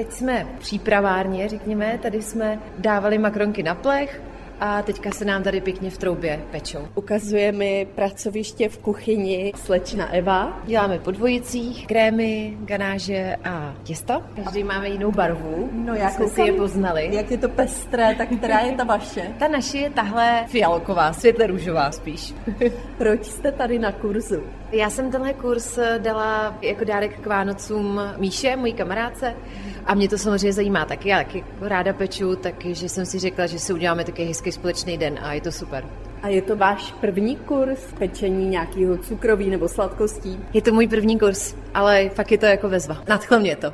Teď 0.00 0.12
jsme 0.12 0.46
přípravárně, 0.58 1.48
řekněme, 1.48 1.98
tady 2.02 2.22
jsme 2.22 2.58
dávali 2.78 3.18
makronky 3.18 3.62
na 3.62 3.74
plech, 3.74 4.22
a 4.60 4.82
teďka 4.82 5.10
se 5.10 5.24
nám 5.24 5.42
tady 5.42 5.60
pěkně 5.60 5.90
v 5.90 5.98
troubě 5.98 6.40
pečou. 6.50 6.88
Ukazuje 6.94 7.52
mi 7.52 7.86
pracoviště 7.94 8.68
v 8.68 8.78
kuchyni 8.78 9.52
slečna 9.56 10.14
Eva. 10.14 10.60
Děláme 10.64 10.98
po 10.98 11.10
dvojicích, 11.10 11.86
krémy, 11.86 12.56
ganáže 12.60 13.36
a 13.44 13.74
těsta. 13.82 14.22
Každý 14.44 14.64
máme 14.64 14.88
jinou 14.88 15.12
barvu. 15.12 15.68
No 15.72 15.94
já 15.94 16.10
jsme 16.10 16.28
si 16.28 16.40
je 16.40 16.52
poznali. 16.52 17.08
Jak 17.12 17.30
je 17.30 17.38
to 17.38 17.48
pestré, 17.48 18.14
tak 18.14 18.28
která 18.28 18.60
je 18.60 18.72
ta 18.72 18.84
vaše? 18.84 19.34
Ta 19.38 19.48
naše 19.48 19.78
je 19.78 19.90
tahle 19.90 20.44
fialková, 20.48 21.12
světle 21.12 21.46
růžová 21.46 21.92
spíš. 21.92 22.34
Proč 22.98 23.24
jste 23.24 23.52
tady 23.52 23.78
na 23.78 23.92
kurzu? 23.92 24.42
Já 24.72 24.90
jsem 24.90 25.10
tenhle 25.10 25.32
kurz 25.32 25.78
dala 25.98 26.58
jako 26.62 26.84
dárek 26.84 27.20
k 27.20 27.26
Vánocům 27.26 28.00
Míše, 28.16 28.56
mojí 28.56 28.72
kamarádce. 28.72 29.34
A 29.86 29.94
mě 29.94 30.08
to 30.08 30.18
samozřejmě 30.18 30.52
zajímá 30.52 30.84
taky. 30.84 31.08
Já 31.08 31.18
taky 31.18 31.44
ráda 31.60 31.92
peču, 31.92 32.36
takže 32.36 32.88
jsem 32.88 33.06
si 33.06 33.18
řekla, 33.18 33.46
že 33.46 33.58
si 33.58 33.72
uděláme 33.72 34.04
taky 34.04 34.24
hezký 34.24 34.49
společný 34.52 34.98
den 34.98 35.18
a 35.22 35.32
je 35.32 35.40
to 35.40 35.52
super. 35.52 35.84
A 36.22 36.28
je 36.28 36.42
to 36.42 36.56
váš 36.56 36.92
první 37.00 37.36
kurz 37.36 37.80
pečení 37.98 38.48
nějakého 38.48 38.98
cukroví 38.98 39.50
nebo 39.50 39.68
sladkostí? 39.68 40.40
Je 40.52 40.62
to 40.62 40.72
můj 40.72 40.88
první 40.88 41.18
kurz, 41.18 41.54
ale 41.74 42.08
fakt 42.08 42.32
je 42.32 42.38
to 42.38 42.46
jako 42.46 42.68
vezva. 42.68 43.02
Nadchl 43.08 43.40
mě 43.40 43.56
to. 43.56 43.72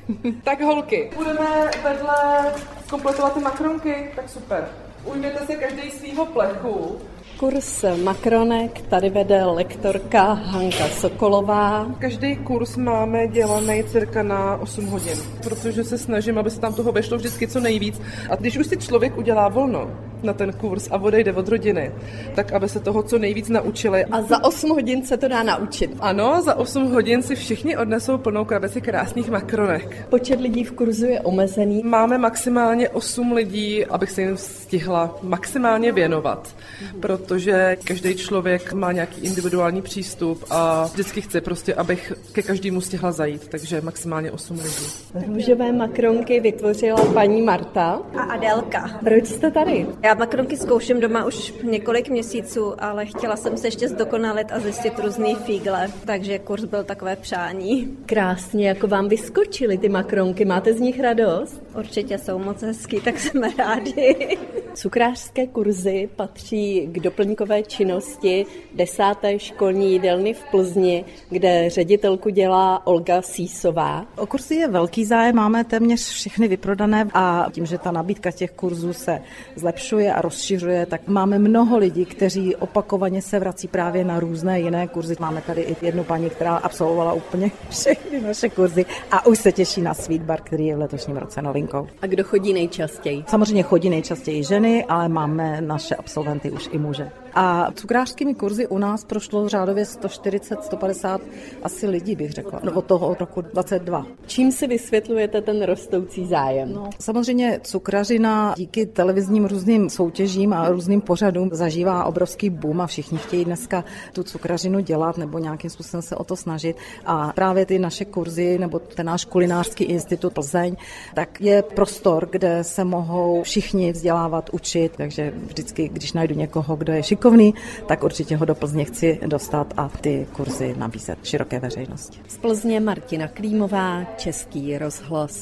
tak 0.44 0.60
holky, 0.60 1.10
budeme 1.16 1.70
vedle 1.84 2.52
kompletovat 2.90 3.34
ty 3.34 3.40
makronky, 3.40 4.10
tak 4.16 4.28
super. 4.28 4.68
Ujměte 5.04 5.46
se 5.46 5.56
každý 5.56 5.90
svýho 5.90 6.26
plechu 6.26 6.98
Kurs 7.36 7.84
makronek 8.04 8.80
tady 8.80 9.10
vede 9.10 9.44
lektorka 9.44 10.32
Hanka 10.32 10.88
Sokolová. 10.88 11.86
Každý 11.98 12.36
kurz 12.36 12.76
máme 12.76 13.28
dělaný 13.28 13.84
cirka 13.84 14.22
na 14.22 14.56
8 14.56 14.86
hodin, 14.86 15.18
protože 15.42 15.84
se 15.84 15.98
snažím, 15.98 16.38
aby 16.38 16.50
se 16.50 16.60
tam 16.60 16.74
toho 16.74 16.92
vešlo 16.92 17.16
vždycky 17.16 17.48
co 17.48 17.60
nejvíc. 17.60 18.00
A 18.30 18.36
když 18.36 18.56
už 18.56 18.66
si 18.66 18.76
člověk 18.76 19.18
udělá 19.18 19.48
volno, 19.48 19.90
na 20.22 20.32
ten 20.32 20.52
kurz 20.52 20.88
a 20.90 20.98
odejde 20.98 21.32
od 21.32 21.48
rodiny, 21.48 21.92
tak 22.34 22.52
aby 22.52 22.68
se 22.68 22.80
toho 22.80 23.02
co 23.02 23.18
nejvíc 23.18 23.48
naučili. 23.48 24.04
A 24.04 24.22
za 24.22 24.44
8 24.44 24.70
hodin 24.70 25.06
se 25.06 25.16
to 25.16 25.28
dá 25.28 25.42
naučit. 25.42 25.96
Ano, 26.00 26.42
za 26.42 26.54
8 26.54 26.92
hodin 26.92 27.22
si 27.22 27.34
všichni 27.34 27.76
odnesou 27.76 28.18
plnou 28.18 28.44
krabici 28.44 28.80
krásných 28.80 29.30
makronek. 29.30 30.06
Počet 30.10 30.40
lidí 30.40 30.64
v 30.64 30.72
kurzu 30.72 31.06
je 31.06 31.20
omezený. 31.20 31.82
Máme 31.84 32.18
maximálně 32.18 32.88
8 32.88 33.32
lidí, 33.32 33.86
abych 33.86 34.10
se 34.10 34.22
jim 34.22 34.36
stihla 34.36 35.18
maximálně 35.22 35.92
věnovat, 35.92 36.56
protože 37.00 37.76
každý 37.84 38.14
člověk 38.14 38.72
má 38.72 38.92
nějaký 38.92 39.20
individuální 39.20 39.82
přístup 39.82 40.44
a 40.50 40.84
vždycky 40.84 41.20
chce 41.20 41.40
prostě, 41.40 41.74
abych 41.74 42.12
ke 42.32 42.42
každému 42.42 42.80
stihla 42.80 43.12
zajít, 43.12 43.48
takže 43.48 43.80
maximálně 43.80 44.30
8 44.30 44.56
lidí. 44.56 44.86
Růžové 45.26 45.72
makronky 45.72 46.40
vytvořila 46.40 47.04
paní 47.14 47.42
Marta. 47.42 48.00
A 48.16 48.22
Adelka. 48.22 48.90
Proč 49.04 49.26
jste 49.26 49.50
tady? 49.50 49.86
Já 50.06 50.14
makronky 50.14 50.56
zkouším 50.56 51.00
doma 51.00 51.24
už 51.24 51.54
několik 51.62 52.08
měsíců, 52.08 52.74
ale 52.78 53.06
chtěla 53.06 53.36
jsem 53.36 53.56
se 53.56 53.66
ještě 53.66 53.88
zdokonalit 53.88 54.52
a 54.52 54.60
zjistit 54.60 54.98
různý 54.98 55.34
fígle, 55.34 55.88
takže 56.04 56.38
kurz 56.38 56.64
byl 56.64 56.84
takové 56.84 57.16
přání. 57.16 57.96
Krásně, 58.06 58.68
jako 58.68 58.86
vám 58.86 59.08
vyskočily 59.08 59.78
ty 59.78 59.88
makronky, 59.88 60.44
máte 60.44 60.74
z 60.74 60.80
nich 60.80 61.00
radost? 61.00 61.62
Určitě 61.78 62.18
jsou 62.18 62.38
moc 62.38 62.62
hezký, 62.62 63.00
tak 63.00 63.18
jsme 63.18 63.48
rádi. 63.58 64.38
Cukrářské 64.74 65.46
kurzy 65.46 66.08
patří 66.16 66.88
k 66.92 67.00
doplňkové 67.00 67.62
činnosti 67.62 68.46
desáté 68.74 69.38
školní 69.38 69.92
jídelny 69.92 70.34
v 70.34 70.44
Plzni, 70.50 71.04
kde 71.30 71.70
ředitelku 71.70 72.28
dělá 72.28 72.86
Olga 72.86 73.22
Sísová. 73.22 74.06
O 74.16 74.26
kurzy 74.26 74.54
je 74.54 74.68
velký 74.68 75.04
zájem, 75.04 75.36
máme 75.36 75.64
téměř 75.64 76.08
všechny 76.08 76.48
vyprodané 76.48 77.08
a 77.14 77.46
tím, 77.52 77.66
že 77.66 77.78
ta 77.78 77.90
nabídka 77.90 78.30
těch 78.30 78.50
kurzů 78.50 78.92
se 78.92 79.22
zlepšuje 79.56 79.95
a 80.04 80.20
rozšiřuje, 80.20 80.86
tak 80.86 81.08
máme 81.08 81.38
mnoho 81.38 81.78
lidí, 81.78 82.04
kteří 82.04 82.56
opakovaně 82.56 83.22
se 83.22 83.38
vrací 83.38 83.68
právě 83.68 84.04
na 84.04 84.20
různé 84.20 84.60
jiné 84.60 84.88
kurzy. 84.88 85.16
Máme 85.20 85.42
tady 85.42 85.62
i 85.62 85.76
jednu 85.82 86.04
paní, 86.04 86.30
která 86.30 86.56
absolvovala 86.56 87.12
úplně 87.12 87.50
všechny 87.70 88.20
naše 88.20 88.48
kurzy 88.48 88.86
a 89.10 89.26
už 89.26 89.38
se 89.38 89.52
těší 89.52 89.82
na 89.82 89.94
Sweet 89.94 90.22
Bar, 90.22 90.40
který 90.40 90.66
je 90.66 90.76
v 90.76 90.78
letošním 90.78 91.16
roce 91.16 91.42
novinkou. 91.42 91.86
A 92.02 92.06
kdo 92.06 92.24
chodí 92.24 92.52
nejčastěji? 92.52 93.24
Samozřejmě 93.28 93.62
chodí 93.62 93.90
nejčastěji 93.90 94.44
ženy, 94.44 94.84
ale 94.84 95.08
máme 95.08 95.60
naše 95.60 95.94
absolventy 95.94 96.50
už 96.50 96.68
i 96.72 96.78
muže. 96.78 97.10
A 97.38 97.70
cukrářskými 97.74 98.34
kurzy 98.34 98.66
u 98.66 98.78
nás 98.78 99.04
prošlo 99.04 99.48
řádově 99.48 99.84
140-150 99.84 101.18
asi 101.62 101.86
lidí, 101.86 102.16
bych 102.16 102.32
řekla, 102.32 102.60
od 102.74 102.84
toho 102.84 103.16
roku 103.20 103.40
22. 103.40 104.06
Čím 104.26 104.52
si 104.52 104.66
vysvětlujete 104.66 105.40
ten 105.40 105.62
rostoucí 105.62 106.26
zájem? 106.26 106.72
No, 106.72 106.90
samozřejmě 106.98 107.60
cukrařina 107.62 108.54
díky 108.56 108.86
televizním 108.86 109.44
různým 109.44 109.85
soutěžím 109.90 110.52
a 110.52 110.68
různým 110.68 111.00
pořadům 111.00 111.48
zažívá 111.52 112.04
obrovský 112.04 112.50
boom 112.50 112.80
a 112.80 112.86
všichni 112.86 113.18
chtějí 113.18 113.44
dneska 113.44 113.84
tu 114.12 114.22
cukrařinu 114.22 114.80
dělat 114.80 115.18
nebo 115.18 115.38
nějakým 115.38 115.70
způsobem 115.70 116.02
se 116.02 116.16
o 116.16 116.24
to 116.24 116.36
snažit. 116.36 116.76
A 117.06 117.32
právě 117.32 117.66
ty 117.66 117.78
naše 117.78 118.04
kurzy 118.04 118.58
nebo 118.58 118.78
ten 118.78 119.06
náš 119.06 119.24
kulinářský 119.24 119.84
institut 119.84 120.32
Plzeň, 120.32 120.76
tak 121.14 121.40
je 121.40 121.62
prostor, 121.62 122.28
kde 122.32 122.64
se 122.64 122.84
mohou 122.84 123.42
všichni 123.42 123.92
vzdělávat, 123.92 124.50
učit. 124.52 124.92
Takže 124.96 125.32
vždycky, 125.46 125.88
když 125.88 126.12
najdu 126.12 126.34
někoho, 126.34 126.76
kdo 126.76 126.92
je 126.92 127.02
šikovný, 127.02 127.54
tak 127.86 128.04
určitě 128.04 128.36
ho 128.36 128.44
do 128.44 128.54
Plzně 128.54 128.84
chci 128.84 129.20
dostat 129.26 129.74
a 129.76 129.88
ty 129.88 130.26
kurzy 130.32 130.74
nabízet 130.78 131.18
široké 131.22 131.60
veřejnosti. 131.60 132.18
Z 132.28 132.38
Plzně 132.38 132.80
Martina 132.80 133.28
Klímová, 133.28 134.04
Český 134.16 134.78
rozhlas. 134.78 135.36